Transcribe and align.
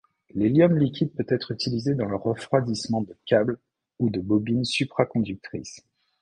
L'hélium 0.33 0.79
liquide 0.79 1.13
peut 1.13 1.27
être 1.31 1.51
utilisé 1.51 1.93
dans 1.93 2.07
le 2.09 2.15
refroidissement 2.15 3.03
de 3.03 3.15
câbles 3.27 3.59
ou 3.99 4.09
de 4.09 4.19
bobines 4.19 4.65
supraconductrices. 4.65 5.85